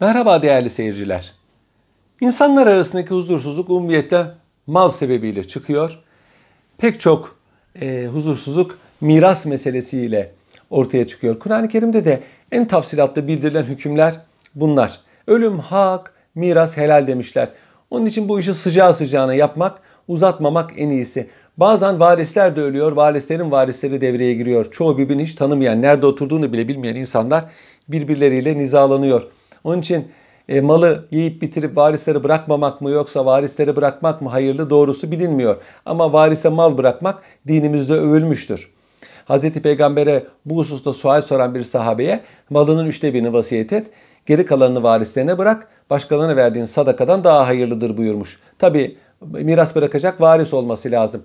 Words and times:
Merhaba 0.00 0.42
değerli 0.42 0.70
seyirciler. 0.70 1.34
İnsanlar 2.20 2.66
arasındaki 2.66 3.10
huzursuzluk 3.10 3.70
umumiyetle 3.70 4.26
mal 4.66 4.90
sebebiyle 4.90 5.44
çıkıyor. 5.44 5.98
Pek 6.78 7.00
çok 7.00 7.36
e, 7.80 8.06
huzursuzluk 8.06 8.78
miras 9.00 9.46
meselesiyle 9.46 10.32
ortaya 10.70 11.06
çıkıyor. 11.06 11.38
Kur'an-ı 11.38 11.68
Kerim'de 11.68 12.04
de 12.04 12.20
en 12.52 12.68
tafsilatlı 12.68 13.28
bildirilen 13.28 13.62
hükümler 13.62 14.20
bunlar. 14.54 15.00
Ölüm 15.26 15.58
hak, 15.58 16.14
miras 16.34 16.76
helal 16.76 17.06
demişler. 17.06 17.48
Onun 17.90 18.06
için 18.06 18.28
bu 18.28 18.40
işi 18.40 18.54
sıcağı 18.54 18.94
sıcağına 18.94 19.34
yapmak, 19.34 19.78
uzatmamak 20.08 20.70
en 20.76 20.90
iyisi. 20.90 21.28
Bazen 21.56 22.00
varisler 22.00 22.56
de 22.56 22.60
ölüyor, 22.60 22.92
varislerin 22.92 23.50
varisleri 23.50 24.00
devreye 24.00 24.34
giriyor. 24.34 24.70
Çoğu 24.70 24.98
birbirini 24.98 25.22
hiç 25.22 25.34
tanımayan, 25.34 25.82
nerede 25.82 26.06
oturduğunu 26.06 26.52
bile 26.52 26.68
bilmeyen 26.68 26.96
insanlar 26.96 27.44
birbirleriyle 27.88 28.58
nizalanıyor. 28.58 29.28
Onun 29.68 29.80
için 29.80 30.08
e, 30.48 30.60
malı 30.60 31.08
yiyip 31.10 31.42
bitirip 31.42 31.76
varislere 31.76 32.24
bırakmamak 32.24 32.80
mı 32.80 32.90
yoksa 32.90 33.26
varislere 33.26 33.76
bırakmak 33.76 34.20
mı 34.20 34.28
hayırlı 34.28 34.70
doğrusu 34.70 35.10
bilinmiyor. 35.10 35.56
Ama 35.86 36.12
varise 36.12 36.48
mal 36.48 36.78
bırakmak 36.78 37.22
dinimizde 37.48 37.92
övülmüştür. 37.92 38.70
Hz. 39.28 39.50
Peygamber'e 39.50 40.24
bu 40.44 40.56
hususta 40.56 40.92
sual 40.92 41.20
soran 41.20 41.54
bir 41.54 41.62
sahabeye 41.62 42.20
malının 42.50 42.86
üçte 42.86 43.14
birini 43.14 43.32
vasiyet 43.32 43.72
et, 43.72 43.86
geri 44.26 44.44
kalanını 44.44 44.82
varislerine 44.82 45.38
bırak, 45.38 45.68
başkalarına 45.90 46.36
verdiğin 46.36 46.64
sadakadan 46.64 47.24
daha 47.24 47.46
hayırlıdır 47.46 47.96
buyurmuş. 47.96 48.38
Tabi 48.58 48.96
miras 49.20 49.76
bırakacak 49.76 50.20
varis 50.20 50.54
olması 50.54 50.90
lazım. 50.90 51.22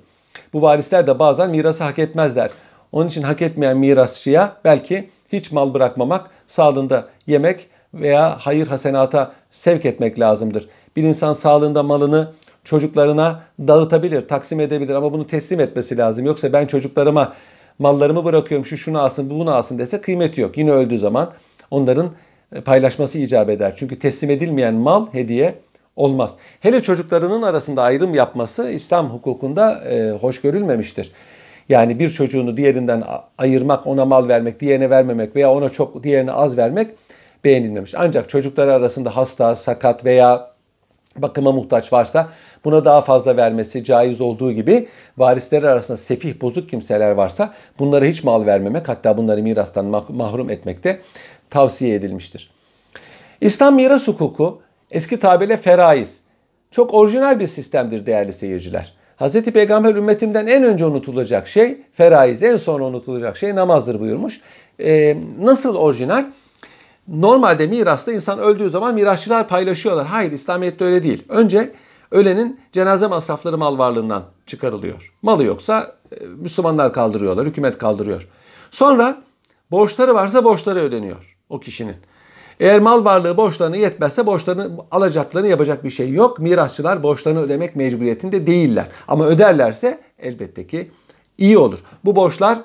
Bu 0.54 0.62
varisler 0.62 1.08
de 1.08 1.20
bazen 1.20 1.50
mirası 1.50 1.84
hak 1.84 2.00
etmezler. 2.00 2.52
Onun 2.92 3.08
için 3.08 3.22
hak 3.22 3.42
etmeyen 3.42 3.78
mirasçıya 3.78 4.58
belki 4.66 5.10
hiç 5.32 5.52
mal 5.52 5.74
bırakmamak, 5.74 6.30
sağlığında 6.48 7.08
yemek 7.28 7.68
veya 7.94 8.38
hayır 8.40 8.68
hasenata 8.68 9.32
sevk 9.50 9.86
etmek 9.86 10.20
lazımdır. 10.20 10.70
Bir 10.96 11.04
insan 11.04 11.34
sağlığında 11.34 11.84
malını 11.84 12.32
çocuklarına 12.64 13.44
dağıtabilir, 13.60 14.28
taksim 14.28 14.60
edebilir 14.60 14.94
ama 14.94 15.14
bunu 15.14 15.28
teslim 15.28 15.60
etmesi 15.60 15.98
lazım. 15.98 16.26
Yoksa 16.26 16.54
ben 16.54 16.68
çocuklarıma 16.68 17.34
mallarımı 17.80 18.26
bırakıyorum 18.26 18.66
şu 18.66 18.78
şunu 18.78 19.00
alsın 19.00 19.30
bu 19.30 19.40
bunu 19.40 19.52
alsın 19.52 19.80
dese 19.80 20.02
kıymeti 20.02 20.42
yok. 20.42 20.58
Yine 20.58 20.72
öldüğü 20.72 21.00
zaman 21.00 21.32
onların 21.72 22.12
e, 22.56 22.62
paylaşması 22.62 23.20
icap 23.20 23.50
eder. 23.50 23.74
Çünkü 23.76 24.00
teslim 24.00 24.30
edilmeyen 24.30 24.74
mal 24.74 25.08
hediye 25.12 25.56
olmaz. 25.96 26.36
Hele 26.60 26.82
çocuklarının 26.82 27.42
arasında 27.42 27.84
ayrım 27.84 28.16
yapması 28.16 28.70
İslam 28.70 29.10
hukukunda 29.10 29.84
e, 29.84 30.12
hoş 30.12 30.42
görülmemiştir. 30.42 31.12
Yani 31.70 32.00
bir 32.00 32.10
çocuğunu 32.10 32.58
diğerinden 32.58 33.04
ayırmak, 33.38 33.88
ona 33.88 34.06
mal 34.06 34.28
vermek, 34.28 34.60
diğerine 34.60 34.90
vermemek 34.90 35.36
veya 35.36 35.52
ona 35.52 35.70
çok, 35.70 36.04
diğerine 36.04 36.32
az 36.32 36.58
vermek 36.58 36.92
beğenilmemiş. 37.46 37.94
Ancak 37.98 38.30
çocuklar 38.30 38.68
arasında 38.68 39.16
hasta, 39.16 39.56
sakat 39.56 40.06
veya 40.06 40.54
bakıma 41.18 41.52
muhtaç 41.52 41.94
varsa 41.94 42.30
buna 42.66 42.86
daha 42.86 43.02
fazla 43.02 43.38
vermesi 43.38 43.84
caiz 43.84 44.22
olduğu 44.22 44.52
gibi 44.52 44.88
varisleri 45.18 45.70
arasında 45.70 45.98
sefih 45.98 46.42
bozuk 46.42 46.70
kimseler 46.70 47.12
varsa 47.12 47.54
bunlara 47.80 48.06
hiç 48.06 48.24
mal 48.24 48.46
vermemek 48.46 48.90
hatta 48.90 49.18
bunları 49.18 49.44
mirastan 49.44 49.86
mahrum 50.10 50.50
etmek 50.50 50.84
de 50.84 51.00
tavsiye 51.50 51.96
edilmiştir. 51.96 52.52
İslam 53.42 53.76
miras 53.76 54.08
hukuku 54.08 54.62
eski 54.92 55.20
tabirle 55.20 55.58
feraiz. 55.58 56.22
Çok 56.72 56.94
orijinal 56.94 57.40
bir 57.40 57.48
sistemdir 57.48 58.06
değerli 58.06 58.34
seyirciler. 58.34 58.94
Hz. 59.18 59.42
Peygamber 59.44 59.96
ümmetimden 59.96 60.48
en 60.48 60.64
önce 60.64 60.86
unutulacak 60.86 61.48
şey 61.48 61.78
feraiz, 61.94 62.44
en 62.44 62.58
sonra 62.58 62.84
unutulacak 62.84 63.38
şey 63.38 63.56
namazdır 63.56 64.00
buyurmuş. 64.00 64.42
Ee, 64.80 65.18
nasıl 65.42 65.76
orijinal? 65.76 66.26
Normalde 67.08 67.68
mirasta 67.68 68.12
insan 68.12 68.40
öldüğü 68.40 68.70
zaman 68.70 68.96
mirasçılar 68.96 69.48
paylaşıyorlar. 69.48 70.08
Hayır 70.08 70.32
İslamiyet'te 70.32 70.86
öyle 70.86 71.04
değil. 71.04 71.24
Önce 71.30 71.74
ölenin 72.12 72.60
cenaze 72.72 73.08
masrafları 73.08 73.58
mal 73.58 73.78
varlığından 73.78 74.24
çıkarılıyor. 74.46 75.14
Malı 75.22 75.44
yoksa 75.44 75.96
e, 76.12 76.26
Müslümanlar 76.26 76.94
kaldırıyorlar, 76.94 77.48
hükümet 77.48 77.78
kaldırıyor. 77.78 78.28
Sonra 78.72 79.24
borçları 79.72 80.14
varsa 80.14 80.44
borçları 80.44 80.80
ödeniyor 80.80 81.38
o 81.50 81.60
kişinin. 81.60 81.96
Eğer 82.60 82.80
mal 82.80 83.06
varlığı 83.06 83.38
borçlarını 83.38 83.78
yetmezse 83.78 84.26
borçlarını 84.26 84.78
alacaklarını 84.92 85.48
yapacak 85.48 85.84
bir 85.84 85.90
şey 85.90 86.12
yok. 86.12 86.40
Mirasçılar 86.40 87.04
borçlarını 87.04 87.42
ödemek 87.42 87.76
mecburiyetinde 87.76 88.48
değiller. 88.48 88.88
Ama 89.08 89.26
öderlerse 89.26 90.00
elbette 90.20 90.68
ki 90.68 90.92
iyi 91.38 91.58
olur. 91.58 91.80
Bu 92.06 92.16
borçlar 92.16 92.60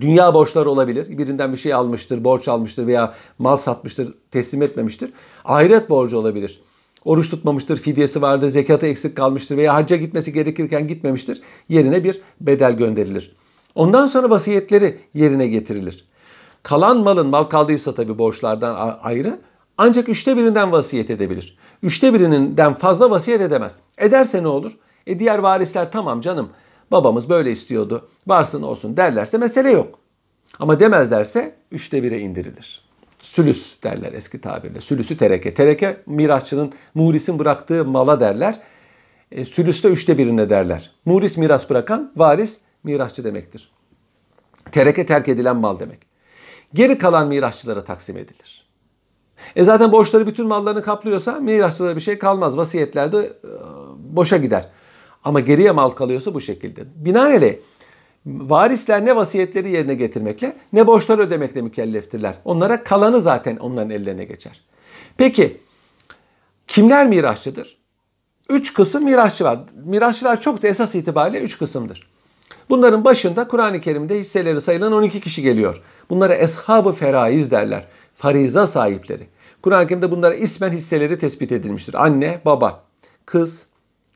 Dünya 0.00 0.34
borçları 0.34 0.70
olabilir. 0.70 1.18
Birinden 1.18 1.52
bir 1.52 1.56
şey 1.56 1.74
almıştır, 1.74 2.24
borç 2.24 2.48
almıştır 2.48 2.86
veya 2.86 3.14
mal 3.38 3.56
satmıştır, 3.56 4.14
teslim 4.30 4.62
etmemiştir. 4.62 5.12
Ahiret 5.44 5.90
borcu 5.90 6.18
olabilir. 6.18 6.60
Oruç 7.04 7.30
tutmamıştır, 7.30 7.76
fidyesi 7.76 8.22
vardır, 8.22 8.48
zekatı 8.48 8.86
eksik 8.86 9.16
kalmıştır 9.16 9.56
veya 9.56 9.74
hacca 9.74 9.96
gitmesi 9.96 10.32
gerekirken 10.32 10.86
gitmemiştir. 10.86 11.42
Yerine 11.68 12.04
bir 12.04 12.20
bedel 12.40 12.72
gönderilir. 12.76 13.32
Ondan 13.74 14.06
sonra 14.06 14.30
vasiyetleri 14.30 14.98
yerine 15.14 15.46
getirilir. 15.46 16.04
Kalan 16.62 16.98
malın, 16.98 17.26
mal 17.26 17.44
kaldıysa 17.44 17.94
tabii 17.94 18.18
borçlardan 18.18 18.98
ayrı, 19.02 19.38
ancak 19.78 20.08
üçte 20.08 20.36
birinden 20.36 20.72
vasiyet 20.72 21.10
edebilir. 21.10 21.58
Üçte 21.82 22.14
birinden 22.14 22.74
fazla 22.74 23.10
vasiyet 23.10 23.40
edemez. 23.40 23.76
Ederse 23.98 24.42
ne 24.42 24.48
olur? 24.48 24.72
E 25.06 25.18
diğer 25.18 25.38
varisler 25.38 25.92
tamam 25.92 26.20
canım 26.20 26.48
babamız 26.92 27.28
böyle 27.28 27.50
istiyordu 27.50 28.08
varsın 28.26 28.62
olsun 28.62 28.96
derlerse 28.96 29.38
mesele 29.38 29.70
yok. 29.70 29.98
Ama 30.58 30.80
demezlerse 30.80 31.56
üçte 31.70 32.02
bire 32.02 32.18
indirilir. 32.18 32.82
Sülüs 33.22 33.82
derler 33.82 34.12
eski 34.12 34.40
tabirle. 34.40 34.80
Sülüsü 34.80 35.16
tereke. 35.16 35.54
Tereke 35.54 36.02
mirasçının, 36.06 36.72
murisin 36.94 37.38
bıraktığı 37.38 37.84
mala 37.84 38.20
derler. 38.20 38.60
E, 39.32 39.44
sülüste 39.44 39.88
üçte 39.88 40.18
birine 40.18 40.50
derler. 40.50 40.90
Muris 41.04 41.36
miras 41.36 41.70
bırakan, 41.70 42.12
varis 42.16 42.60
mirasçı 42.84 43.24
demektir. 43.24 43.72
Tereke 44.72 45.06
terk 45.06 45.28
edilen 45.28 45.56
mal 45.56 45.78
demek. 45.78 45.98
Geri 46.74 46.98
kalan 46.98 47.28
mirasçılara 47.28 47.84
taksim 47.84 48.16
edilir. 48.16 48.66
E 49.56 49.64
zaten 49.64 49.92
borçları 49.92 50.26
bütün 50.26 50.46
mallarını 50.46 50.82
kaplıyorsa 50.82 51.32
mirasçılara 51.40 51.96
bir 51.96 52.00
şey 52.00 52.18
kalmaz. 52.18 52.56
Vasiyetlerde 52.56 53.18
e, 53.18 53.50
boşa 53.98 54.36
gider. 54.36 54.68
Ama 55.24 55.40
geriye 55.40 55.70
mal 55.70 55.90
kalıyorsa 55.90 56.34
bu 56.34 56.40
şekilde. 56.40 56.80
Binaenaleyh 56.96 57.54
varisler 58.26 59.04
ne 59.04 59.16
vasiyetleri 59.16 59.70
yerine 59.70 59.94
getirmekle 59.94 60.56
ne 60.72 60.86
borçlar 60.86 61.18
ödemekle 61.18 61.62
mükelleftirler. 61.62 62.34
Onlara 62.44 62.82
kalanı 62.82 63.20
zaten 63.20 63.56
onların 63.56 63.90
ellerine 63.90 64.24
geçer. 64.24 64.60
Peki 65.16 65.60
kimler 66.66 67.08
mirasçıdır? 67.08 67.76
Üç 68.48 68.74
kısım 68.74 69.04
mirasçı 69.04 69.44
var. 69.44 69.60
Mirasçılar 69.84 70.40
çok 70.40 70.62
da 70.62 70.68
esas 70.68 70.94
itibariyle 70.94 71.40
üç 71.40 71.58
kısımdır. 71.58 72.12
Bunların 72.70 73.04
başında 73.04 73.48
Kur'an-ı 73.48 73.80
Kerim'de 73.80 74.18
hisseleri 74.18 74.60
sayılan 74.60 74.92
12 74.92 75.20
kişi 75.20 75.42
geliyor. 75.42 75.82
Bunlara 76.10 76.34
eshab-ı 76.34 76.92
feraiz 76.92 77.50
derler. 77.50 77.86
Fariza 78.14 78.66
sahipleri. 78.66 79.26
Kur'an-ı 79.62 79.86
Kerim'de 79.86 80.10
bunlara 80.10 80.34
ismen 80.34 80.70
hisseleri 80.70 81.18
tespit 81.18 81.52
edilmiştir. 81.52 82.04
Anne, 82.04 82.40
baba, 82.44 82.84
kız, 83.26 83.66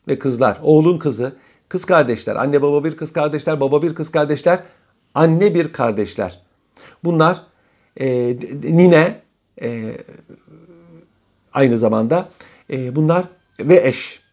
ve 0.09 0.19
kızlar, 0.19 0.59
oğlun 0.63 0.99
kızı, 0.99 1.37
kız 1.69 1.85
kardeşler, 1.85 2.37
anne 2.37 2.63
baba 2.63 2.85
bir 2.85 2.97
kız 2.97 3.13
kardeşler, 3.13 3.61
baba 3.61 3.83
bir 3.83 3.95
kız 3.95 4.11
kardeşler, 4.11 4.61
anne 5.15 5.55
bir 5.55 5.73
kardeşler. 5.73 6.41
Bunlar 7.05 7.43
e, 8.01 8.37
nine 8.63 9.21
e, 9.63 9.93
aynı 11.53 11.79
zamanda 11.79 12.29
e, 12.73 12.97
bunlar 12.97 13.25
ve 13.61 13.89
eş. 13.89 14.27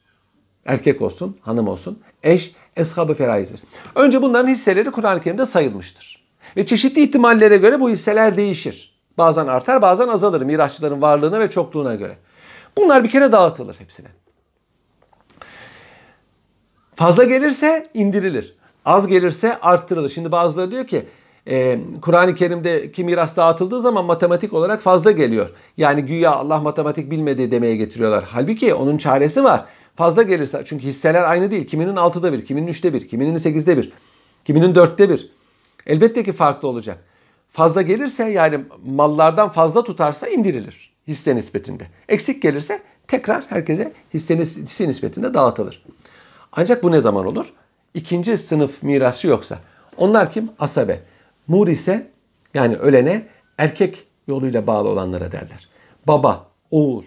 Erkek 0.65 1.01
olsun, 1.01 1.37
hanım 1.41 1.67
olsun. 1.67 1.99
Eş, 2.23 2.55
eshab-ı 2.75 3.13
feraizdir. 3.13 3.61
Önce 3.95 4.21
bunların 4.21 4.47
hisseleri 4.47 4.91
Kur'an-ı 4.91 5.21
Kerim'de 5.21 5.45
sayılmıştır. 5.45 6.23
Ve 6.57 6.65
çeşitli 6.65 7.03
ihtimallere 7.03 7.57
göre 7.57 7.79
bu 7.79 7.89
hisseler 7.89 8.37
değişir. 8.37 8.99
Bazen 9.17 9.47
artar, 9.47 9.81
bazen 9.81 10.07
azalır 10.07 10.41
mirasçıların 10.41 11.01
varlığına 11.01 11.39
ve 11.39 11.49
çokluğuna 11.49 11.95
göre. 11.95 12.17
Bunlar 12.77 13.03
bir 13.03 13.09
kere 13.09 13.31
dağıtılır 13.31 13.75
hepsine. 13.79 14.07
Fazla 16.95 17.23
gelirse 17.23 17.87
indirilir. 17.93 18.55
Az 18.85 19.07
gelirse 19.07 19.59
arttırılır. 19.59 20.09
Şimdi 20.09 20.31
bazıları 20.31 20.71
diyor 20.71 20.87
ki 20.87 21.05
e, 21.49 21.79
Kur'an-ı 22.01 22.35
Kerim'deki 22.35 23.03
miras 23.03 23.35
dağıtıldığı 23.35 23.81
zaman 23.81 24.05
matematik 24.05 24.53
olarak 24.53 24.81
fazla 24.81 25.11
geliyor. 25.11 25.49
Yani 25.77 26.01
güya 26.01 26.31
Allah 26.31 26.59
matematik 26.59 27.11
bilmedi 27.11 27.51
demeye 27.51 27.75
getiriyorlar. 27.75 28.23
Halbuki 28.27 28.73
onun 28.73 28.97
çaresi 28.97 29.43
var. 29.43 29.65
Fazla 29.95 30.23
gelirse 30.23 30.61
çünkü 30.65 30.87
hisseler 30.87 31.23
aynı 31.23 31.51
değil. 31.51 31.67
Kiminin 31.67 31.95
altıda 31.95 32.33
bir, 32.33 32.45
kiminin 32.45 32.67
üçte 32.67 32.93
bir, 32.93 33.07
kiminin 33.07 33.37
sekizde 33.37 33.77
bir, 33.77 33.91
kiminin 34.45 34.75
dörtte 34.75 35.09
bir. 35.09 35.29
Elbette 35.87 36.23
ki 36.23 36.31
farklı 36.31 36.67
olacak. 36.67 36.97
Fazla 37.51 37.81
gelirse 37.81 38.23
yani 38.23 38.59
mallardan 38.85 39.49
fazla 39.49 39.83
tutarsa 39.83 40.27
indirilir 40.27 40.93
hisse 41.07 41.35
nispetinde. 41.35 41.83
Eksik 42.09 42.41
gelirse 42.41 42.81
tekrar 43.07 43.43
herkese 43.49 43.93
hisse 44.13 44.87
nispetinde 44.87 45.33
dağıtılır. 45.33 45.83
Ancak 46.55 46.83
bu 46.83 46.91
ne 46.91 46.99
zaman 46.99 47.25
olur? 47.25 47.53
İkinci 47.93 48.37
sınıf 48.37 48.83
mirasçı 48.83 49.27
yoksa. 49.27 49.59
Onlar 49.97 50.31
kim? 50.31 50.49
Asabe. 50.59 51.03
Mur 51.47 51.67
ise 51.67 52.11
yani 52.53 52.75
ölene 52.75 53.27
erkek 53.57 54.07
yoluyla 54.27 54.67
bağlı 54.67 54.89
olanlara 54.89 55.31
derler. 55.31 55.69
Baba 56.07 56.47
oğul, 56.71 57.03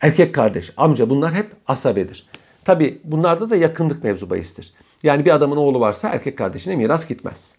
erkek 0.00 0.34
kardeş, 0.34 0.72
amca 0.76 1.10
bunlar 1.10 1.34
hep 1.34 1.56
asabedir. 1.66 2.26
Tabi 2.64 3.00
bunlarda 3.04 3.50
da 3.50 3.56
yakınlık 3.56 4.04
mevzu 4.04 4.30
bahistir. 4.30 4.74
Yani 5.02 5.24
bir 5.24 5.34
adamın 5.34 5.56
oğlu 5.56 5.80
varsa 5.80 6.08
erkek 6.08 6.38
kardeşine 6.38 6.76
miras 6.76 7.08
gitmez. 7.08 7.56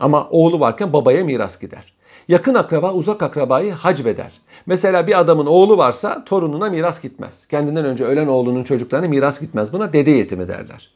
Ama 0.00 0.28
oğlu 0.28 0.60
varken 0.60 0.92
babaya 0.92 1.24
miras 1.24 1.60
gider. 1.60 1.94
Yakın 2.28 2.54
akraba 2.54 2.92
uzak 2.92 3.22
akrabayı 3.22 3.72
hacbeder. 3.72 4.40
Mesela 4.66 5.06
bir 5.06 5.20
adamın 5.20 5.46
oğlu 5.46 5.78
varsa 5.78 6.24
torununa 6.24 6.70
miras 6.70 7.00
gitmez. 7.00 7.46
Kendinden 7.46 7.84
önce 7.84 8.04
ölen 8.04 8.26
oğlunun 8.26 8.64
çocuklarına 8.64 9.08
miras 9.08 9.40
gitmez. 9.40 9.72
Buna 9.72 9.92
dede 9.92 10.10
yetimi 10.10 10.48
derler. 10.48 10.90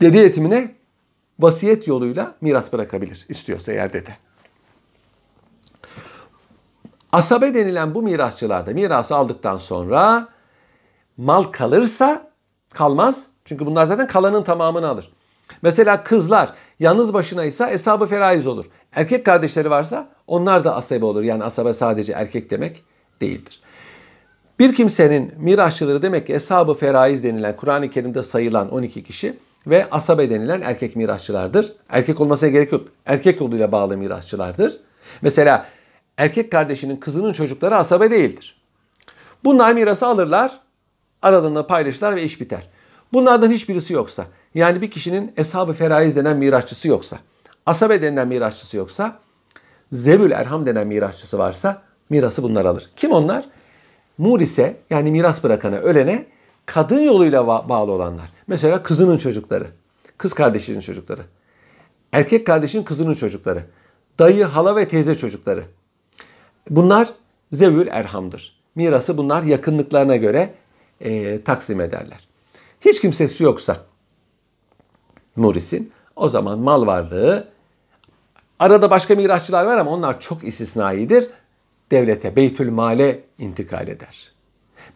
Dede 0.00 0.18
yetimine 0.18 0.74
vasiyet 1.40 1.88
yoluyla 1.88 2.34
miras 2.40 2.72
bırakabilir 2.72 3.26
istiyorsa 3.28 3.72
eğer 3.72 3.92
dede. 3.92 4.16
Asabe 7.12 7.54
denilen 7.54 7.94
bu 7.94 8.02
mirasçılarda 8.02 8.70
mirası 8.70 9.16
aldıktan 9.16 9.56
sonra 9.56 10.28
mal 11.16 11.42
kalırsa 11.42 12.30
kalmaz. 12.72 13.26
Çünkü 13.44 13.66
bunlar 13.66 13.84
zaten 13.84 14.06
kalanın 14.06 14.42
tamamını 14.42 14.88
alır. 14.88 15.12
Mesela 15.62 16.02
kızlar 16.02 16.54
yalnız 16.80 17.14
başına 17.14 17.44
ise 17.44 17.66
hesabı 17.66 18.06
feraiz 18.06 18.46
olur. 18.46 18.64
Erkek 18.92 19.26
kardeşleri 19.26 19.70
varsa 19.70 20.08
onlar 20.26 20.64
da 20.64 20.76
asabe 20.76 21.04
olur. 21.04 21.22
Yani 21.22 21.44
asabe 21.44 21.72
sadece 21.72 22.12
erkek 22.12 22.50
demek 22.50 22.82
değildir. 23.20 23.60
Bir 24.58 24.74
kimsenin 24.74 25.34
mirasçıları 25.38 26.02
demek 26.02 26.26
ki 26.26 26.34
hesabı 26.34 26.74
feraiz 26.74 27.24
denilen 27.24 27.56
Kur'an-ı 27.56 27.90
Kerim'de 27.90 28.22
sayılan 28.22 28.70
12 28.72 29.04
kişi 29.04 29.36
ve 29.66 29.90
asabe 29.90 30.30
denilen 30.30 30.60
erkek 30.60 30.96
mirasçılardır. 30.96 31.72
Erkek 31.88 32.20
olmasına 32.20 32.48
gerek 32.48 32.72
yok. 32.72 32.88
Erkek 33.06 33.40
yoluyla 33.40 33.72
bağlı 33.72 33.96
mirasçılardır. 33.96 34.80
Mesela 35.22 35.66
erkek 36.16 36.52
kardeşinin 36.52 36.96
kızının 36.96 37.32
çocukları 37.32 37.76
asabe 37.76 38.10
değildir. 38.10 38.60
Bunlar 39.44 39.72
mirası 39.72 40.06
alırlar, 40.06 40.60
aralarında 41.22 41.66
paylaşırlar 41.66 42.16
ve 42.16 42.22
iş 42.22 42.40
biter. 42.40 42.68
Bunlardan 43.12 43.50
hiçbirisi 43.50 43.94
yoksa, 43.94 44.26
yani 44.54 44.82
bir 44.82 44.90
kişinin 44.90 45.32
eshab-ı 45.36 45.72
feraiz 45.72 46.16
denen 46.16 46.36
mirasçısı 46.36 46.88
yoksa, 46.88 47.18
asabe 47.66 48.02
denilen 48.02 48.28
mirasçısı 48.28 48.76
yoksa, 48.76 49.18
zebül 49.92 50.30
erham 50.30 50.66
denen 50.66 50.86
mirasçısı 50.86 51.38
varsa 51.38 51.82
mirası 52.10 52.42
bunlar 52.42 52.64
alır. 52.64 52.90
Kim 52.96 53.12
onlar? 53.12 53.44
Murise 54.18 54.76
yani 54.90 55.10
miras 55.10 55.44
bırakana, 55.44 55.76
ölene 55.76 56.26
kadın 56.66 57.00
yoluyla 57.00 57.46
bağlı 57.46 57.92
olanlar. 57.92 58.32
Mesela 58.46 58.82
kızının 58.82 59.18
çocukları, 59.18 59.66
kız 60.18 60.34
kardeşinin 60.34 60.80
çocukları, 60.80 61.22
erkek 62.12 62.46
kardeşin 62.46 62.82
kızının 62.82 63.14
çocukları, 63.14 63.64
dayı, 64.18 64.44
hala 64.44 64.76
ve 64.76 64.88
teyze 64.88 65.14
çocukları. 65.14 65.64
Bunlar 66.70 67.08
zevül 67.52 67.86
erhamdır. 67.86 68.60
Mirası 68.74 69.16
bunlar 69.16 69.42
yakınlıklarına 69.42 70.16
göre 70.16 70.54
e, 71.00 71.42
taksim 71.42 71.80
ederler. 71.80 72.28
Hiç 72.80 73.00
kimsesi 73.00 73.44
yoksa 73.44 73.76
Muris'in 75.36 75.92
o 76.20 76.28
zaman 76.28 76.58
mal 76.58 76.86
varlığı 76.86 77.48
arada 78.58 78.90
başka 78.90 79.14
mirasçılar 79.14 79.64
var 79.64 79.78
ama 79.78 79.90
onlar 79.90 80.20
çok 80.20 80.44
istisnaidir. 80.44 81.28
Devlete, 81.90 82.36
Beytül 82.36 82.70
Mal'e 82.70 83.20
intikal 83.38 83.88
eder. 83.88 84.32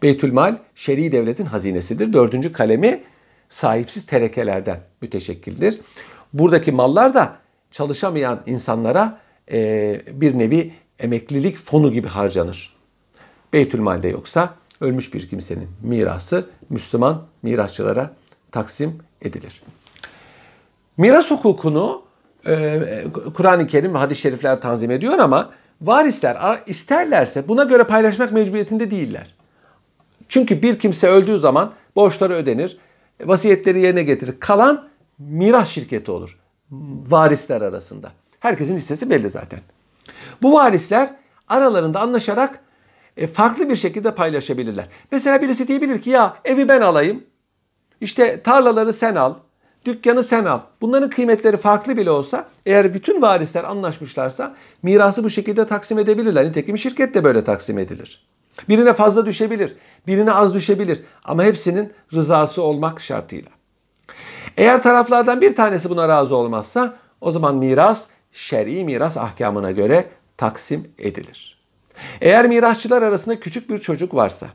Beytül 0.02 0.32
Mal 0.32 0.58
şer'i 0.74 1.12
devletin 1.12 1.46
hazinesidir. 1.46 2.12
Dördüncü 2.12 2.52
kalemi 2.52 3.02
sahipsiz 3.48 4.06
terekelerden 4.06 4.80
müteşekkildir. 5.00 5.80
Buradaki 6.32 6.72
mallar 6.72 7.14
da 7.14 7.36
çalışamayan 7.70 8.42
insanlara 8.46 9.20
e, 9.52 10.00
bir 10.12 10.38
nevi 10.38 10.72
emeklilik 10.98 11.56
fonu 11.56 11.92
gibi 11.92 12.08
harcanır. 12.08 12.76
Beytül 13.52 13.80
Mal'de 13.80 14.08
yoksa 14.08 14.54
ölmüş 14.80 15.14
bir 15.14 15.28
kimsenin 15.28 15.68
mirası 15.82 16.46
Müslüman 16.70 17.26
mirasçılara 17.42 18.14
taksim 18.52 18.98
edilir. 19.22 19.62
Miras 20.96 21.30
hukukunu 21.30 22.02
e, 22.46 22.80
Kur'an-ı 23.34 23.66
Kerim 23.66 23.94
ve 23.94 23.98
hadis-i 23.98 24.20
şerifler 24.20 24.60
tanzim 24.60 24.90
ediyor 24.90 25.18
ama 25.18 25.50
varisler 25.80 26.36
isterlerse 26.66 27.48
buna 27.48 27.64
göre 27.64 27.84
paylaşmak 27.84 28.32
mecburiyetinde 28.32 28.90
değiller. 28.90 29.34
Çünkü 30.28 30.62
bir 30.62 30.78
kimse 30.78 31.08
öldüğü 31.08 31.38
zaman 31.38 31.72
borçları 31.96 32.32
ödenir, 32.34 32.78
vasiyetleri 33.24 33.80
yerine 33.80 34.02
getirir. 34.02 34.34
Kalan 34.40 34.88
miras 35.18 35.68
şirketi 35.68 36.10
olur 36.10 36.38
varisler 37.10 37.60
arasında. 37.60 38.12
Herkesin 38.40 38.76
hissesi 38.76 39.10
belli 39.10 39.30
zaten. 39.30 39.60
Bu 40.42 40.52
varisler 40.52 41.14
aralarında 41.48 42.00
anlaşarak 42.00 42.60
e, 43.16 43.26
farklı 43.26 43.68
bir 43.70 43.76
şekilde 43.76 44.14
paylaşabilirler. 44.14 44.88
Mesela 45.10 45.42
birisi 45.42 45.68
diyebilir 45.68 46.02
ki 46.02 46.10
ya 46.10 46.36
evi 46.44 46.68
ben 46.68 46.80
alayım, 46.80 47.24
işte 48.00 48.42
tarlaları 48.42 48.92
sen 48.92 49.14
al, 49.14 49.34
dükkanı 49.86 50.22
sen 50.22 50.44
al. 50.44 50.60
Bunların 50.80 51.10
kıymetleri 51.10 51.56
farklı 51.56 51.96
bile 51.96 52.10
olsa 52.10 52.48
eğer 52.66 52.94
bütün 52.94 53.22
varisler 53.22 53.64
anlaşmışlarsa 53.64 54.54
mirası 54.82 55.24
bu 55.24 55.30
şekilde 55.30 55.66
taksim 55.66 55.98
edebilirler. 55.98 56.44
Nitekim 56.44 56.78
şirket 56.78 57.14
de 57.14 57.24
böyle 57.24 57.44
taksim 57.44 57.78
edilir. 57.78 58.26
Birine 58.68 58.94
fazla 58.94 59.26
düşebilir, 59.26 59.76
birine 60.06 60.32
az 60.32 60.54
düşebilir 60.54 61.02
ama 61.24 61.44
hepsinin 61.44 61.92
rızası 62.12 62.62
olmak 62.62 63.00
şartıyla. 63.00 63.50
Eğer 64.56 64.82
taraflardan 64.82 65.40
bir 65.40 65.54
tanesi 65.54 65.90
buna 65.90 66.08
razı 66.08 66.36
olmazsa 66.36 66.94
o 67.20 67.30
zaman 67.30 67.56
miras 67.56 68.04
şer'i 68.32 68.84
miras 68.84 69.16
ahkamına 69.16 69.70
göre 69.70 70.08
taksim 70.36 70.88
edilir. 70.98 71.64
Eğer 72.20 72.48
mirasçılar 72.48 73.02
arasında 73.02 73.40
küçük 73.40 73.70
bir 73.70 73.78
çocuk 73.78 74.14
varsa 74.14 74.46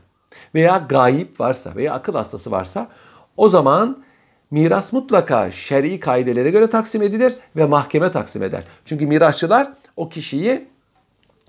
veya 0.54 0.86
gayip 0.88 1.40
varsa 1.40 1.76
veya 1.76 1.94
akıl 1.94 2.14
hastası 2.14 2.50
varsa 2.50 2.88
o 3.36 3.48
zaman 3.48 4.04
miras 4.50 4.92
mutlaka 4.92 5.50
şer'i 5.50 6.00
kaidelere 6.00 6.50
göre 6.50 6.66
taksim 6.66 7.02
edilir 7.02 7.34
ve 7.56 7.66
mahkeme 7.66 8.10
taksim 8.10 8.42
eder. 8.42 8.64
Çünkü 8.84 9.06
mirasçılar 9.06 9.72
o 9.96 10.08
kişiyi 10.08 10.68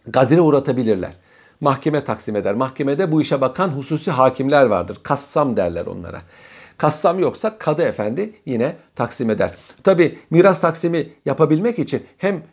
gadire 0.07 0.41
uğratabilirler. 0.41 1.11
Mahkeme 1.61 2.03
taksim 2.03 2.35
eder. 2.35 2.55
Mahkemede 2.55 3.11
bu 3.11 3.21
işe 3.21 3.41
bakan 3.41 3.69
hususi 3.69 4.11
hakimler 4.11 4.65
vardır. 4.65 4.97
Kassam 5.03 5.57
derler 5.57 5.85
onlara. 5.85 6.21
Kassam 6.77 7.19
yoksa 7.19 7.57
kadı 7.57 7.81
efendi 7.81 8.33
yine 8.45 8.75
taksim 8.95 9.29
eder. 9.29 9.55
Tabi 9.83 10.19
miras 10.29 10.61
taksimi 10.61 11.09
yapabilmek 11.25 11.79
için 11.79 12.03
hem 12.17 12.43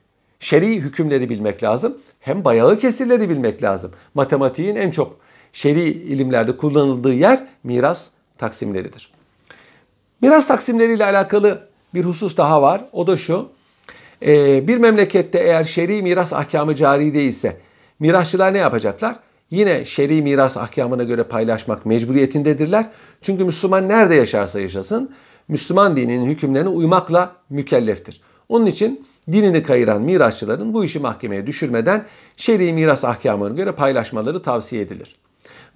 şer'i 0.41 0.81
hükümleri 0.81 1.31
bilmek 1.31 1.62
lazım 1.62 1.99
hem 2.21 2.45
bayağı 2.45 2.79
kesirleri 2.79 3.29
bilmek 3.29 3.62
lazım. 3.62 3.93
Matematiğin 4.15 4.76
en 4.76 4.90
çok 4.90 5.17
şer'i 5.52 5.83
ilimlerde 5.83 6.57
kullanıldığı 6.57 7.14
yer 7.14 7.45
miras 7.64 8.11
taksimleridir. 8.38 9.18
Miras 10.23 10.49
taksimleriyle 10.49 11.05
alakalı 11.05 11.69
bir 11.95 12.05
husus 12.05 12.37
daha 12.37 12.63
var. 12.63 12.85
O 12.93 13.07
da 13.07 13.17
şu. 13.17 13.49
Ee, 14.23 14.69
bir 14.69 14.79
memlekette 14.79 15.39
eğer 15.39 15.65
şer'i 15.65 16.03
miras 16.03 16.33
ahkamı 16.33 16.75
cari 16.75 17.15
değilse 17.15 17.61
mirasçılar 17.99 18.55
ne 18.55 18.59
yapacaklar? 18.59 19.17
Yine 19.51 19.85
şer'i 19.85 20.23
miras 20.23 20.57
ahkamına 20.57 21.05
göre 21.05 21.23
paylaşmak 21.23 21.87
mecburiyetindedirler. 21.87 22.87
Çünkü 23.23 23.45
Müslüman 23.45 23.89
nerede 23.89 24.15
yaşarsa 24.15 24.61
yaşasın 24.61 25.11
Müslüman 25.49 25.97
dininin 25.97 26.27
hükümlerine 26.27 26.69
uymakla 26.69 27.33
mükelleftir. 27.51 28.21
Onun 28.49 28.67
için 28.67 29.07
dinini 29.33 29.63
kayıran 29.63 30.03
mirasçıların 30.03 30.75
bu 30.75 30.85
işi 30.85 30.99
mahkemeye 30.99 31.47
düşürmeden 31.47 32.05
şer'i 32.37 32.73
miras 32.73 33.05
ahkamına 33.05 33.55
göre 33.55 33.73
paylaşmaları 33.73 34.43
tavsiye 34.43 34.83
edilir. 34.83 35.17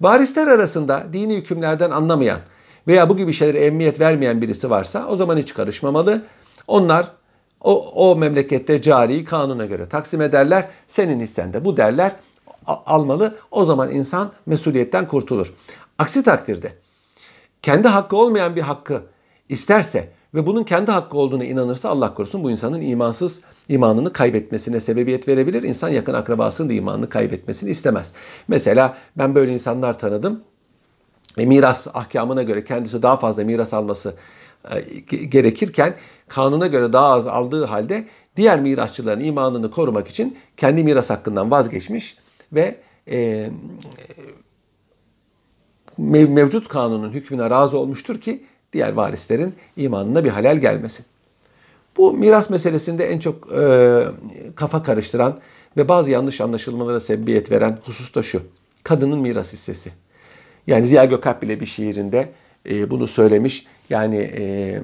Varisler 0.01 0.47
arasında 0.47 1.03
dini 1.13 1.35
hükümlerden 1.35 1.91
anlamayan 1.91 2.39
veya 2.87 3.09
bu 3.09 3.17
gibi 3.17 3.33
şeylere 3.33 3.65
emniyet 3.65 3.99
vermeyen 3.99 4.41
birisi 4.41 4.69
varsa 4.69 5.07
o 5.07 5.15
zaman 5.15 5.37
hiç 5.37 5.53
karışmamalı. 5.53 6.21
Onlar 6.67 7.11
o, 7.61 7.91
o 7.91 8.15
memlekette 8.15 8.81
cari 8.81 9.23
kanuna 9.23 9.65
göre 9.65 9.89
taksim 9.89 10.21
ederler. 10.21 10.67
Senin 10.87 11.19
hissen 11.19 11.53
de 11.53 11.65
bu 11.65 11.77
derler 11.77 12.15
almalı. 12.65 13.35
O 13.51 13.65
zaman 13.65 13.91
insan 13.91 14.31
mesuliyetten 14.45 15.07
kurtulur. 15.07 15.53
Aksi 15.97 16.23
takdirde 16.23 16.71
kendi 17.61 17.87
hakkı 17.87 18.15
olmayan 18.15 18.55
bir 18.55 18.61
hakkı 18.61 19.03
isterse 19.49 20.09
ve 20.33 20.45
bunun 20.45 20.63
kendi 20.63 20.91
hakkı 20.91 21.17
olduğunu 21.17 21.43
inanırsa 21.43 21.89
Allah 21.89 22.13
korusun 22.13 22.43
bu 22.43 22.51
insanın 22.51 22.81
imansız 22.81 23.41
imanını 23.69 24.13
kaybetmesine 24.13 24.79
sebebiyet 24.79 25.27
verebilir. 25.27 25.63
İnsan 25.63 25.89
yakın 25.89 26.13
akrabasının 26.13 26.69
da 26.69 26.73
imanını 26.73 27.09
kaybetmesini 27.09 27.69
istemez. 27.69 28.13
Mesela 28.47 28.97
ben 29.17 29.35
böyle 29.35 29.53
insanlar 29.53 29.99
tanıdım. 29.99 30.43
E, 31.37 31.45
miras 31.45 31.87
ahkamına 31.93 32.43
göre 32.43 32.63
kendisi 32.63 33.03
daha 33.03 33.17
fazla 33.17 33.43
miras 33.43 33.73
alması 33.73 34.15
e, 34.71 34.99
gerekirken 35.25 35.95
kanuna 36.27 36.67
göre 36.67 36.93
daha 36.93 37.07
az 37.07 37.27
aldığı 37.27 37.65
halde 37.65 38.07
diğer 38.35 38.61
mirasçıların 38.61 39.23
imanını 39.23 39.71
korumak 39.71 40.07
için 40.07 40.37
kendi 40.57 40.83
miras 40.83 41.09
hakkından 41.09 41.51
vazgeçmiş 41.51 42.17
ve 42.53 42.75
e, 43.11 43.49
mevcut 45.97 46.67
kanunun 46.67 47.11
hükmüne 47.11 47.49
razı 47.49 47.77
olmuştur 47.77 48.21
ki 48.21 48.43
diğer 48.73 48.93
varislerin 48.93 49.55
imanına 49.77 50.23
bir 50.23 50.29
halel 50.29 50.57
gelmesin. 50.57 51.05
Bu 51.97 52.13
miras 52.13 52.49
meselesinde 52.49 53.05
en 53.05 53.19
çok 53.19 53.53
e, 53.53 54.05
kafa 54.55 54.83
karıştıran 54.83 55.39
ve 55.77 55.87
bazı 55.87 56.11
yanlış 56.11 56.41
anlaşılmalara 56.41 56.99
sebebiyet 56.99 57.51
veren 57.51 57.79
husus 57.85 58.15
da 58.15 58.23
şu. 58.23 58.41
Kadının 58.83 59.19
miras 59.19 59.53
hissesi. 59.53 59.91
Yani 60.67 60.85
Ziya 60.85 61.05
Gökalp 61.05 61.41
bile 61.41 61.59
bir 61.59 61.65
şiirinde 61.65 62.29
e, 62.69 62.89
bunu 62.89 63.07
söylemiş. 63.07 63.65
Yani 63.89 64.17
e, 64.17 64.81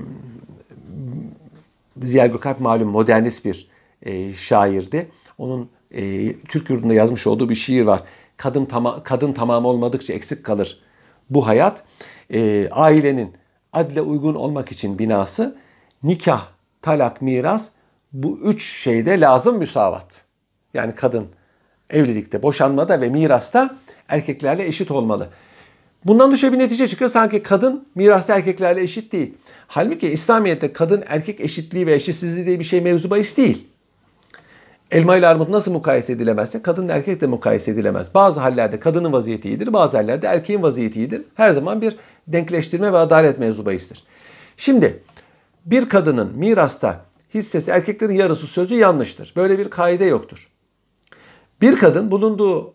Ziya 2.04 2.28
Gökalp 2.28 2.60
malum 2.60 2.90
modernist 2.90 3.46
bir 3.46 3.70
e, 4.04 4.34
şairdi. 4.34 5.10
Onun 5.38 5.70
e, 5.92 6.34
Türk 6.36 6.70
yurdunda 6.70 6.94
yazmış 6.94 7.28
olduğu 7.28 7.50
bir 7.50 7.56
şiir 7.56 7.86
var. 7.86 8.04
Kadın, 8.38 8.66
tama, 8.66 9.04
kadın 9.04 9.34
tamam 9.34 9.66
olmadıkça 9.66 10.14
eksik 10.14 10.44
kalır 10.44 10.80
bu 11.30 11.48
hayat. 11.48 11.84
E, 12.34 12.70
ailenin 12.72 13.34
adle 13.74 14.02
uygun 14.02 14.36
olmak 14.36 14.72
için 14.72 15.00
binası 15.00 15.58
nikah, 16.04 16.48
talak, 16.82 17.22
miras 17.22 17.70
bu 18.14 18.40
üç 18.44 18.82
şeyde 18.84 19.20
lazım 19.20 19.58
müsavat. 19.58 20.26
Yani 20.74 20.96
kadın 20.96 21.28
evlilikte, 21.90 22.44
boşanmada 22.44 23.02
ve 23.02 23.10
mirasta 23.10 23.76
erkeklerle 24.08 24.66
eşit 24.66 24.92
olmalı. 24.92 25.30
Bundan 26.06 26.32
düşe 26.32 26.54
bir 26.54 26.60
netice 26.60 26.88
çıkıyor. 26.88 27.12
Sanki 27.12 27.44
kadın 27.44 27.86
mirasta 27.96 28.36
erkeklerle 28.36 28.82
eşit 28.82 29.12
değil. 29.12 29.34
Halbuki 29.68 30.10
İslamiyet'te 30.10 30.74
kadın 30.74 31.04
erkek 31.08 31.42
eşitliği 31.42 31.88
ve 31.88 31.94
eşitsizliği 31.94 32.46
diye 32.46 32.60
bir 32.60 32.64
şey 32.64 32.82
mevzu 32.82 33.10
bahis 33.10 33.38
değil. 33.38 33.68
Elma 34.92 35.18
ile 35.18 35.28
armut 35.28 35.50
nasıl 35.50 35.72
mukayese 35.72 36.14
edilemezse 36.14 36.62
kadın 36.62 36.90
erkek 36.90 37.22
de 37.22 37.28
mukayese 37.28 37.72
edilemez. 37.72 38.14
Bazı 38.14 38.40
hallerde 38.40 38.80
kadının 38.80 39.14
vaziyeti 39.14 39.50
iyidir, 39.50 39.74
bazı 39.74 39.98
hallerde 39.98 40.28
erkeğin 40.28 40.62
vaziyeti 40.62 41.00
iyidir. 41.00 41.22
Her 41.36 41.52
zaman 41.52 41.82
bir 41.82 41.98
denkleştirme 42.28 42.94
ve 42.94 42.98
adalet 42.98 43.40
mevzu 43.40 43.66
bahistir. 43.66 44.04
Şimdi 44.58 45.04
bir 45.66 45.90
kadının 45.90 46.38
mirasta 46.38 47.06
hissesi 47.34 47.72
erkeklerin 47.72 48.14
yarısı 48.14 48.48
sözü 48.48 48.76
yanlıştır. 48.76 49.34
Böyle 49.36 49.60
bir 49.60 49.70
kaide 49.70 50.06
yoktur. 50.06 50.48
Bir 51.62 51.76
kadın 51.76 52.12
bulunduğu 52.12 52.74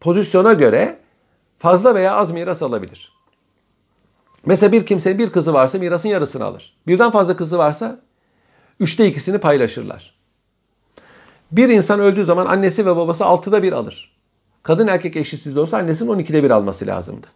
pozisyona 0.00 0.52
göre 0.52 0.98
fazla 1.64 1.94
veya 1.94 2.16
az 2.16 2.32
miras 2.32 2.62
alabilir. 2.62 3.12
Mesela 4.46 4.72
bir 4.72 4.86
kimsenin 4.86 5.18
bir 5.18 5.30
kızı 5.30 5.54
varsa 5.54 5.78
mirasın 5.78 6.08
yarısını 6.08 6.44
alır. 6.44 6.76
Birden 6.86 7.10
fazla 7.10 7.36
kızı 7.36 7.58
varsa 7.58 8.00
üçte 8.80 9.06
ikisini 9.06 9.38
paylaşırlar. 9.38 10.14
Bir 11.52 11.68
insan 11.68 12.00
öldüğü 12.00 12.24
zaman 12.24 12.46
annesi 12.46 12.86
ve 12.86 12.96
babası 12.96 13.24
altıda 13.24 13.62
bir 13.62 13.72
alır. 13.72 14.16
Kadın 14.62 14.86
erkek 14.86 15.16
eşitsiz 15.16 15.56
olsa 15.56 15.78
annesinin 15.78 16.10
on 16.10 16.18
ikide 16.18 16.42
bir 16.42 16.50
alması 16.50 16.86
lazımdı. 16.86 17.26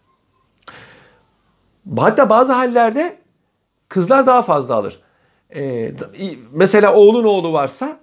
Hatta 1.96 2.30
bazı 2.30 2.52
hallerde 2.52 3.18
kızlar 3.88 4.26
daha 4.26 4.42
fazla 4.42 4.74
alır. 4.74 5.00
Ee, 5.54 5.94
mesela 6.52 6.94
oğlun 6.94 7.24
oğlu 7.24 7.52
varsa, 7.52 7.98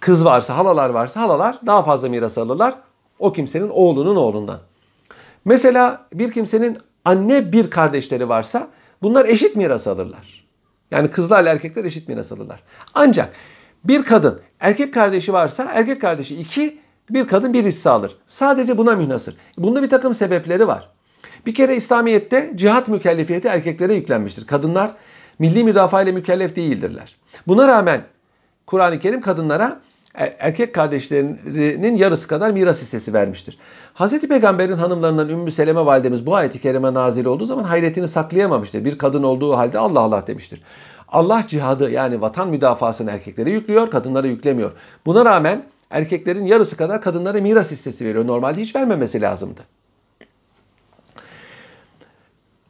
kız 0.00 0.24
varsa, 0.24 0.56
halalar 0.56 0.90
varsa 0.90 1.20
halalar 1.20 1.58
daha 1.66 1.82
fazla 1.82 2.08
miras 2.08 2.38
alırlar. 2.38 2.74
O 3.18 3.32
kimsenin 3.32 3.68
oğlunun 3.68 4.16
oğlundan. 4.16 4.60
Mesela 5.44 6.06
bir 6.14 6.32
kimsenin 6.32 6.78
anne 7.04 7.52
bir 7.52 7.70
kardeşleri 7.70 8.28
varsa 8.28 8.68
bunlar 9.02 9.24
eşit 9.24 9.56
miras 9.56 9.86
alırlar. 9.86 10.46
Yani 10.90 11.08
kızlarla 11.08 11.50
erkekler 11.50 11.84
eşit 11.84 12.08
miras 12.08 12.32
alırlar. 12.32 12.62
Ancak 12.94 13.32
bir 13.84 14.02
kadın 14.02 14.40
erkek 14.60 14.94
kardeşi 14.94 15.32
varsa 15.32 15.70
erkek 15.74 16.00
kardeşi 16.00 16.36
iki, 16.36 16.78
bir 17.10 17.26
kadın 17.26 17.52
bir 17.52 17.64
hisse 17.64 17.90
alır. 17.90 18.16
Sadece 18.26 18.78
buna 18.78 18.96
münhasır. 18.96 19.36
Bunda 19.58 19.82
bir 19.82 19.88
takım 19.88 20.14
sebepleri 20.14 20.66
var. 20.66 20.90
Bir 21.46 21.54
kere 21.54 21.76
İslamiyet'te 21.76 22.52
cihat 22.54 22.88
mükellefiyeti 22.88 23.48
erkeklere 23.48 23.94
yüklenmiştir. 23.94 24.46
Kadınlar 24.46 24.90
milli 25.38 25.64
müdafaa 25.64 26.02
ile 26.02 26.12
mükellef 26.12 26.56
değildirler. 26.56 27.16
Buna 27.46 27.68
rağmen 27.68 28.04
Kur'an-ı 28.66 28.98
Kerim 28.98 29.20
kadınlara 29.20 29.80
erkek 30.14 30.74
kardeşlerinin 30.74 31.96
yarısı 31.96 32.28
kadar 32.28 32.50
miras 32.50 32.82
hissesi 32.82 33.12
vermiştir. 33.12 33.58
Hazreti 33.94 34.28
Peygamber'in 34.28 34.72
hanımlarından 34.72 35.28
Ümmü 35.28 35.50
Seleme 35.50 35.86
validemiz 35.86 36.26
bu 36.26 36.34
ayeti 36.34 36.60
kerime 36.60 36.94
nazil 36.94 37.24
olduğu 37.24 37.46
zaman 37.46 37.64
hayretini 37.64 38.08
saklayamamıştır. 38.08 38.84
Bir 38.84 38.98
kadın 38.98 39.22
olduğu 39.22 39.56
halde 39.56 39.78
Allah 39.78 40.00
Allah 40.00 40.26
demiştir. 40.26 40.62
Allah 41.08 41.44
cihadı 41.48 41.90
yani 41.90 42.20
vatan 42.20 42.48
müdafasını 42.48 43.10
erkeklere 43.10 43.50
yüklüyor, 43.50 43.90
kadınlara 43.90 44.26
yüklemiyor. 44.26 44.72
Buna 45.06 45.24
rağmen 45.24 45.64
erkeklerin 45.90 46.44
yarısı 46.44 46.76
kadar 46.76 47.00
kadınlara 47.00 47.40
miras 47.40 47.70
hissesi 47.70 48.04
veriyor. 48.04 48.26
Normalde 48.26 48.60
hiç 48.60 48.76
vermemesi 48.76 49.20
lazımdı. 49.20 49.60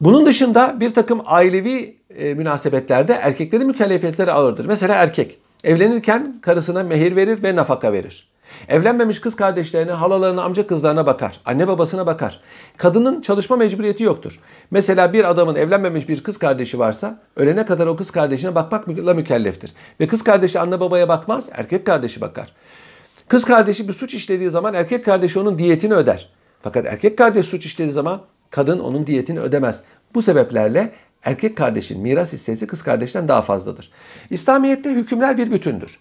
Bunun 0.01 0.25
dışında 0.25 0.79
bir 0.79 0.93
takım 0.93 1.21
ailevi 1.25 1.97
e, 2.17 2.33
münasebetlerde 2.33 3.13
erkeklerin 3.13 3.67
mükellefiyetleri 3.67 4.31
ağırdır. 4.31 4.65
Mesela 4.65 4.95
erkek 4.95 5.39
evlenirken 5.65 6.35
karısına 6.41 6.83
mehir 6.83 7.15
verir 7.15 7.43
ve 7.43 7.55
nafaka 7.55 7.93
verir. 7.93 8.27
Evlenmemiş 8.67 9.19
kız 9.19 9.35
kardeşlerine, 9.35 9.91
halalarına, 9.91 10.43
amca 10.43 10.67
kızlarına 10.67 11.05
bakar. 11.05 11.39
Anne 11.45 11.67
babasına 11.67 12.05
bakar. 12.05 12.39
Kadının 12.77 13.21
çalışma 13.21 13.55
mecburiyeti 13.55 14.03
yoktur. 14.03 14.39
Mesela 14.71 15.13
bir 15.13 15.29
adamın 15.29 15.55
evlenmemiş 15.55 16.09
bir 16.09 16.23
kız 16.23 16.37
kardeşi 16.37 16.79
varsa 16.79 17.19
ölene 17.35 17.65
kadar 17.65 17.87
o 17.87 17.95
kız 17.95 18.11
kardeşine 18.11 18.55
bakmakla 18.55 19.13
mükelleftir. 19.13 19.73
Ve 19.99 20.07
kız 20.07 20.23
kardeşi 20.23 20.59
anne 20.59 20.79
babaya 20.79 21.09
bakmaz, 21.09 21.49
erkek 21.51 21.85
kardeşi 21.85 22.21
bakar. 22.21 22.53
Kız 23.27 23.45
kardeşi 23.45 23.87
bir 23.87 23.93
suç 23.93 24.13
işlediği 24.13 24.49
zaman 24.49 24.73
erkek 24.73 25.05
kardeşi 25.05 25.39
onun 25.39 25.59
diyetini 25.59 25.93
öder. 25.93 26.29
Fakat 26.61 26.85
erkek 26.85 27.17
kardeş 27.17 27.45
suç 27.45 27.65
işlediği 27.65 27.93
zaman 27.93 28.21
kadın 28.49 28.79
onun 28.79 29.07
diyetini 29.07 29.39
ödemez. 29.39 29.81
Bu 30.15 30.21
sebeplerle 30.21 30.91
erkek 31.25 31.57
kardeşin 31.57 32.01
miras 32.01 32.33
hissesi 32.33 32.67
kız 32.67 32.81
kardeşten 32.81 33.27
daha 33.27 33.41
fazladır. 33.41 33.91
İslamiyet'te 34.29 34.91
hükümler 34.91 35.37
bir 35.37 35.51
bütündür. 35.51 35.99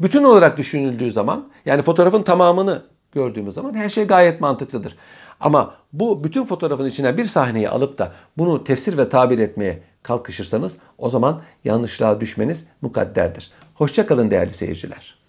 Bütün 0.00 0.24
olarak 0.24 0.58
düşünüldüğü 0.58 1.12
zaman 1.12 1.48
yani 1.66 1.82
fotoğrafın 1.82 2.22
tamamını 2.22 2.82
gördüğümüz 3.12 3.54
zaman 3.54 3.74
her 3.74 3.88
şey 3.88 4.06
gayet 4.06 4.40
mantıklıdır. 4.40 4.96
Ama 5.40 5.74
bu 5.92 6.24
bütün 6.24 6.44
fotoğrafın 6.44 6.86
içine 6.86 7.16
bir 7.16 7.24
sahneyi 7.24 7.68
alıp 7.68 7.98
da 7.98 8.12
bunu 8.38 8.64
tefsir 8.64 8.98
ve 8.98 9.08
tabir 9.08 9.38
etmeye 9.38 9.82
kalkışırsanız 10.02 10.76
o 10.98 11.10
zaman 11.10 11.42
yanlışlığa 11.64 12.20
düşmeniz 12.20 12.64
mukadderdir. 12.82 13.50
Hoşçakalın 13.74 14.30
değerli 14.30 14.52
seyirciler. 14.52 15.19